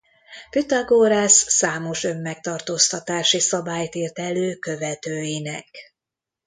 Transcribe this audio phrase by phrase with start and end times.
[0.49, 5.93] Püthagorasz számos önmegtartóztatási szabályt írt elő követőinek.